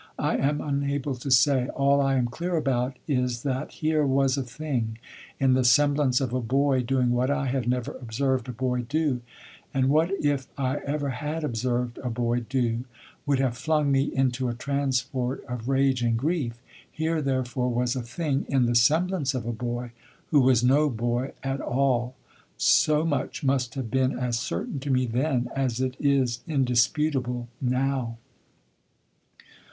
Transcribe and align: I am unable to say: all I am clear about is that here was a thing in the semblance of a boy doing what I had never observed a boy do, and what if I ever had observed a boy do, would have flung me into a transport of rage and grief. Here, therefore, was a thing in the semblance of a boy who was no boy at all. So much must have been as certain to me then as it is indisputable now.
I 0.17 0.35
am 0.37 0.61
unable 0.61 1.13
to 1.13 1.29
say: 1.29 1.67
all 1.67 2.01
I 2.01 2.15
am 2.15 2.25
clear 2.25 2.57
about 2.57 2.97
is 3.07 3.43
that 3.43 3.69
here 3.71 4.03
was 4.03 4.35
a 4.35 4.41
thing 4.41 4.97
in 5.39 5.53
the 5.53 5.63
semblance 5.63 6.19
of 6.19 6.33
a 6.33 6.41
boy 6.41 6.81
doing 6.81 7.11
what 7.11 7.29
I 7.29 7.45
had 7.45 7.67
never 7.69 7.91
observed 7.91 8.49
a 8.49 8.51
boy 8.51 8.81
do, 8.81 9.21
and 9.75 9.89
what 9.89 10.09
if 10.25 10.47
I 10.57 10.77
ever 10.77 11.09
had 11.09 11.43
observed 11.43 11.99
a 11.99 12.09
boy 12.09 12.39
do, 12.39 12.85
would 13.27 13.37
have 13.37 13.55
flung 13.55 13.91
me 13.91 14.05
into 14.05 14.49
a 14.49 14.55
transport 14.55 15.45
of 15.45 15.69
rage 15.69 16.01
and 16.01 16.17
grief. 16.17 16.59
Here, 16.91 17.21
therefore, 17.21 17.69
was 17.69 17.95
a 17.95 18.01
thing 18.01 18.47
in 18.49 18.65
the 18.65 18.73
semblance 18.73 19.35
of 19.35 19.45
a 19.45 19.53
boy 19.53 19.91
who 20.31 20.41
was 20.41 20.63
no 20.63 20.89
boy 20.89 21.33
at 21.43 21.61
all. 21.61 22.15
So 22.57 23.05
much 23.05 23.43
must 23.43 23.75
have 23.75 23.91
been 23.91 24.17
as 24.17 24.39
certain 24.39 24.79
to 24.79 24.89
me 24.89 25.05
then 25.05 25.49
as 25.55 25.79
it 25.79 25.95
is 25.99 26.41
indisputable 26.47 27.49
now. 27.61 28.17